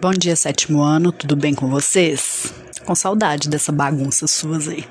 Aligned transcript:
Bom 0.00 0.12
dia, 0.12 0.36
sétimo 0.36 0.80
ano, 0.80 1.10
tudo 1.10 1.34
bem 1.34 1.52
com 1.52 1.68
vocês? 1.68 2.54
Com 2.84 2.94
saudade 2.94 3.48
dessa 3.48 3.72
bagunça 3.72 4.28
suas 4.28 4.68
aí. 4.68 4.84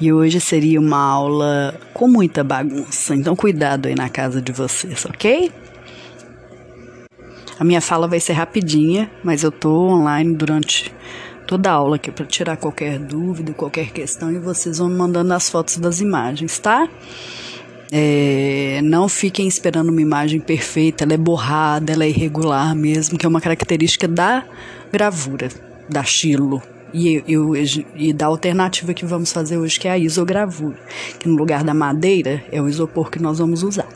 E 0.00 0.12
hoje 0.12 0.40
seria 0.40 0.78
uma 0.78 0.98
aula 0.98 1.74
com 1.92 2.06
muita 2.06 2.44
bagunça, 2.44 3.12
então 3.16 3.34
cuidado 3.34 3.88
aí 3.88 3.96
na 3.96 4.08
casa 4.08 4.40
de 4.40 4.52
vocês, 4.52 5.04
ok? 5.04 5.50
A 7.58 7.64
minha 7.64 7.80
fala 7.80 8.06
vai 8.06 8.20
ser 8.20 8.34
rapidinha, 8.34 9.10
mas 9.24 9.42
eu 9.42 9.50
tô 9.50 9.88
online 9.88 10.32
durante 10.36 10.94
toda 11.48 11.68
a 11.68 11.72
aula 11.72 11.96
aqui 11.96 12.12
para 12.12 12.24
tirar 12.24 12.56
qualquer 12.56 13.00
dúvida, 13.00 13.52
qualquer 13.52 13.90
questão 13.90 14.30
e 14.30 14.38
vocês 14.38 14.78
vão 14.78 14.88
me 14.88 14.94
mandando 14.94 15.34
as 15.34 15.50
fotos 15.50 15.76
das 15.76 16.00
imagens, 16.00 16.56
tá? 16.60 16.88
É, 17.90 18.80
não 18.82 19.08
fiquem 19.08 19.46
esperando 19.46 19.90
uma 19.90 20.02
imagem 20.02 20.40
perfeita, 20.40 21.04
ela 21.04 21.14
é 21.14 21.16
borrada, 21.16 21.92
ela 21.92 22.04
é 22.04 22.08
irregular 22.08 22.74
mesmo, 22.74 23.18
que 23.18 23.24
é 23.24 23.28
uma 23.28 23.40
característica 23.40 24.08
da 24.08 24.44
gravura, 24.92 25.48
da 25.88 26.02
Chilo. 26.02 26.62
E, 26.94 27.22
eu, 27.28 27.52
e 27.94 28.12
da 28.12 28.26
alternativa 28.26 28.94
que 28.94 29.04
vamos 29.04 29.30
fazer 29.30 29.58
hoje, 29.58 29.78
que 29.78 29.86
é 29.86 29.90
a 29.90 29.98
isogravura, 29.98 30.78
que 31.18 31.28
no 31.28 31.36
lugar 31.36 31.62
da 31.62 31.74
madeira 31.74 32.42
é 32.50 32.62
o 32.62 32.68
isopor 32.68 33.10
que 33.10 33.20
nós 33.20 33.38
vamos 33.38 33.62
usar. 33.62 33.88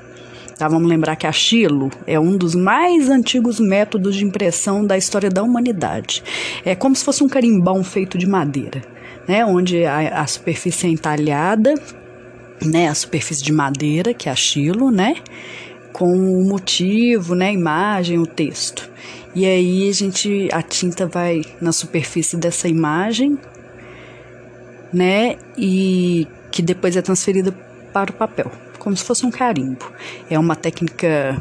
Tá, 0.59 0.69
vamos 0.69 0.91
lembrar 0.91 1.17
que 1.17 1.27
a 1.27 1.33
Chilo 1.33 1.89
é 2.07 2.21
um 2.21 2.37
dos 2.37 2.55
mais 2.55 3.09
antigos 3.09 3.59
métodos 3.59 4.15
de 4.17 4.27
impressão 4.27 4.85
da 4.85 4.99
história 4.99 5.31
da 5.31 5.43
humanidade. 5.43 6.23
É 6.63 6.75
como 6.75 6.95
se 6.95 7.03
fosse 7.03 7.25
um 7.25 7.29
carimbão 7.29 7.83
feito 7.83 8.19
de 8.19 8.27
madeira, 8.27 8.83
né, 9.27 9.43
onde 9.47 9.87
a, 9.87 10.21
a 10.21 10.27
superfície 10.27 10.87
é 10.87 10.91
entalhada 10.91 11.75
né, 12.65 12.89
a 12.89 12.95
superfície 12.95 13.43
de 13.43 13.53
madeira, 13.53 14.13
que 14.15 14.29
é 14.29 14.33
a 14.33 14.37
chilo, 14.37 14.91
né, 14.91 15.17
com 15.93 16.13
o 16.13 16.45
motivo, 16.45 17.35
né, 17.35 17.49
a 17.49 17.53
imagem, 17.53 18.19
o 18.19 18.27
texto. 18.27 18.89
E 19.35 19.47
aí 19.47 19.89
a 19.89 19.93
gente 19.93 20.49
a 20.53 20.63
tinta 20.63 21.07
vai 21.07 21.43
na 21.61 21.73
superfície 21.73 22.37
dessa 22.37 22.69
imagem, 22.69 23.39
né, 24.93 25.37
e 25.57 26.27
que 26.51 26.63
depois 26.63 26.97
é 26.97 27.03
transferida 27.03 27.53
para 27.93 28.11
o 28.11 28.15
papel, 28.15 28.51
como 28.79 28.97
se 28.97 29.05
fosse 29.05 29.25
um 29.25 29.31
carimbo. 29.31 29.85
É 30.29 30.39
uma 30.39 30.57
técnica 30.57 31.41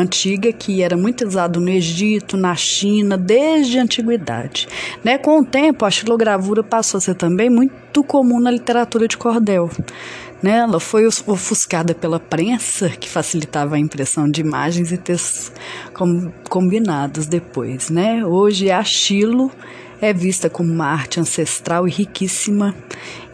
antiga 0.00 0.52
que 0.52 0.82
era 0.82 0.96
muito 0.96 1.26
usado 1.26 1.60
no 1.60 1.68
Egito, 1.68 2.36
na 2.36 2.54
China, 2.54 3.16
desde 3.16 3.78
a 3.78 3.82
antiguidade. 3.82 4.68
Né? 5.02 5.18
Com 5.18 5.40
o 5.40 5.44
tempo, 5.44 5.84
a 5.84 5.90
xilogravura 5.90 6.62
passou 6.62 6.98
a 6.98 7.00
ser 7.00 7.14
também 7.14 7.50
muito 7.50 8.02
comum 8.04 8.40
na 8.40 8.50
literatura 8.50 9.06
de 9.06 9.16
cordel. 9.16 9.70
Né? 10.42 10.58
Ela 10.58 10.78
foi 10.78 11.06
ofuscada 11.06 11.94
pela 11.94 12.20
prensa, 12.20 12.90
que 12.90 13.08
facilitava 13.08 13.76
a 13.76 13.78
impressão 13.78 14.28
de 14.30 14.40
imagens 14.40 14.92
e 14.92 14.98
textos 14.98 15.50
combinados 16.48 17.26
depois. 17.26 17.88
Né? 17.88 18.24
Hoje, 18.24 18.70
a 18.70 18.84
Chilo 18.84 19.50
é 20.04 20.12
vista 20.12 20.50
como 20.50 20.70
uma 20.70 20.86
arte 20.86 21.18
ancestral 21.18 21.88
e 21.88 21.90
riquíssima 21.90 22.74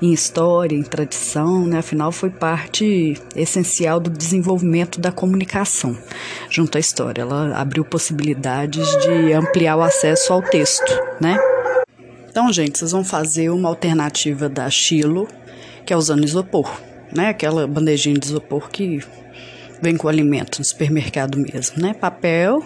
em 0.01 0.13
história, 0.13 0.77
em 0.77 0.85
tradição, 0.85 1.67
né? 1.67 1.79
afinal 1.79 2.13
foi 2.13 2.31
parte 2.31 3.21
essencial 3.35 3.99
do 3.99 4.09
desenvolvimento 4.09 5.01
da 5.01 5.11
comunicação 5.11 5.98
junto 6.48 6.77
à 6.77 6.81
história. 6.81 7.23
Ela 7.23 7.57
abriu 7.57 7.85
possibilidades 7.85 8.87
de 9.01 9.33
ampliar 9.33 9.77
o 9.77 9.83
acesso 9.83 10.33
ao 10.33 10.43
texto, 10.43 10.93
né? 11.21 11.37
Então, 12.29 12.53
gente, 12.53 12.79
vocês 12.79 12.93
vão 12.93 13.03
fazer 13.03 13.51
uma 13.51 13.69
alternativa 13.69 14.48
da 14.48 14.71
Chilo, 14.71 15.27
que 15.85 15.93
é 15.93 15.97
usando 15.97 16.25
isopor, 16.25 16.81
né? 17.13 17.31
Aquela 17.31 17.67
bandejinha 17.67 18.17
de 18.17 18.27
isopor 18.27 18.71
que 18.71 19.01
vem 19.83 19.97
com 19.97 20.07
alimento 20.07 20.61
no 20.61 20.65
supermercado 20.65 21.37
mesmo, 21.37 21.83
né? 21.83 21.95
Papel, 21.95 22.65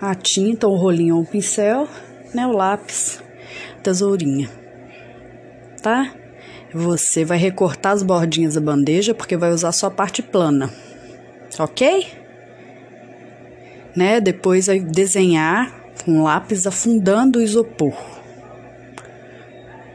a 0.00 0.14
tinta, 0.14 0.66
o 0.66 0.74
rolinho 0.74 1.18
ou 1.18 1.26
pincel 1.26 1.86
né, 2.34 2.46
o 2.46 2.52
lápis, 2.52 3.22
tesourinha, 3.82 4.50
tá? 5.82 6.12
Você 6.72 7.24
vai 7.24 7.38
recortar 7.38 7.92
as 7.92 8.02
bordinhas 8.02 8.54
da 8.54 8.60
bandeja 8.60 9.14
porque 9.14 9.36
vai 9.36 9.52
usar 9.52 9.70
só 9.70 9.86
a 9.86 9.90
parte 9.90 10.22
plana, 10.22 10.68
ok? 11.58 12.06
Né? 13.96 14.20
Depois 14.20 14.66
vai 14.66 14.80
desenhar 14.80 15.72
com 16.04 16.24
lápis 16.24 16.66
afundando 16.66 17.38
o 17.38 17.42
isopor. 17.42 17.94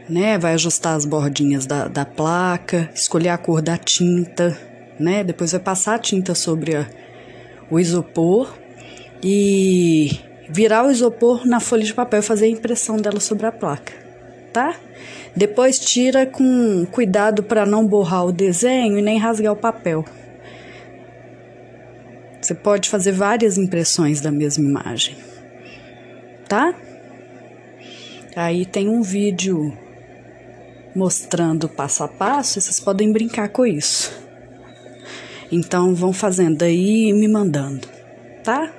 Né? 0.08 0.38
Vai 0.38 0.54
ajustar 0.54 0.96
as 0.96 1.04
bordinhas 1.04 1.66
da, 1.66 1.86
da 1.86 2.06
placa, 2.06 2.90
escolher 2.94 3.28
a 3.28 3.36
cor 3.36 3.60
da 3.60 3.76
tinta, 3.76 4.58
né? 4.98 5.22
Depois 5.22 5.52
vai 5.52 5.60
passar 5.60 5.96
a 5.96 5.98
tinta 5.98 6.34
sobre 6.34 6.76
a, 6.76 6.86
o 7.70 7.78
isopor 7.78 8.54
e 9.22 10.18
virar 10.50 10.84
o 10.84 10.90
isopor 10.90 11.46
na 11.46 11.60
folha 11.60 11.84
de 11.84 11.94
papel 11.94 12.20
e 12.20 12.22
fazer 12.22 12.46
a 12.46 12.48
impressão 12.48 12.96
dela 12.96 13.20
sobre 13.20 13.46
a 13.46 13.52
placa, 13.52 13.92
tá? 14.52 14.74
Depois 15.34 15.78
tira 15.78 16.26
com 16.26 16.84
cuidado 16.90 17.42
para 17.42 17.64
não 17.64 17.86
borrar 17.86 18.26
o 18.26 18.32
desenho 18.32 18.98
e 18.98 19.02
nem 19.02 19.18
rasgar 19.18 19.52
o 19.52 19.56
papel. 19.56 20.04
Você 22.40 22.54
pode 22.54 22.88
fazer 22.88 23.12
várias 23.12 23.56
impressões 23.56 24.20
da 24.20 24.32
mesma 24.32 24.64
imagem, 24.64 25.16
tá? 26.48 26.74
Aí 28.34 28.66
tem 28.66 28.88
um 28.88 29.02
vídeo 29.02 29.76
mostrando 30.94 31.68
passo 31.68 32.02
a 32.02 32.08
passo 32.08 32.58
e 32.58 32.62
vocês 32.62 32.80
podem 32.80 33.12
brincar 33.12 33.50
com 33.50 33.64
isso. 33.64 34.12
Então 35.52 35.94
vão 35.94 36.12
fazendo 36.12 36.62
aí 36.62 37.08
e 37.08 37.12
me 37.12 37.28
mandando, 37.28 37.86
tá? 38.42 38.72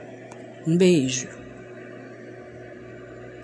Um 0.68 0.76
beijo. 0.76 1.41